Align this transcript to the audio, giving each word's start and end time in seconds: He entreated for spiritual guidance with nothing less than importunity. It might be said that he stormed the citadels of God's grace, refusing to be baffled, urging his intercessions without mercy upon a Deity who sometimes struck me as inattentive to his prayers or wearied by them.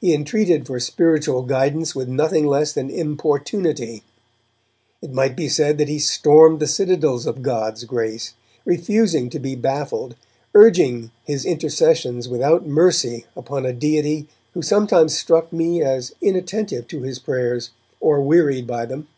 He 0.00 0.14
entreated 0.14 0.68
for 0.68 0.78
spiritual 0.78 1.42
guidance 1.42 1.92
with 1.92 2.06
nothing 2.08 2.46
less 2.46 2.72
than 2.72 2.88
importunity. 2.88 4.04
It 5.02 5.12
might 5.12 5.34
be 5.34 5.48
said 5.48 5.78
that 5.78 5.88
he 5.88 5.98
stormed 5.98 6.60
the 6.60 6.68
citadels 6.68 7.26
of 7.26 7.42
God's 7.42 7.82
grace, 7.82 8.34
refusing 8.64 9.28
to 9.30 9.40
be 9.40 9.56
baffled, 9.56 10.14
urging 10.54 11.10
his 11.24 11.44
intercessions 11.44 12.28
without 12.28 12.68
mercy 12.68 13.26
upon 13.36 13.66
a 13.66 13.72
Deity 13.72 14.28
who 14.54 14.62
sometimes 14.62 15.18
struck 15.18 15.52
me 15.52 15.82
as 15.82 16.14
inattentive 16.20 16.86
to 16.86 17.02
his 17.02 17.18
prayers 17.18 17.70
or 17.98 18.22
wearied 18.22 18.64
by 18.68 18.86
them. 18.86 19.08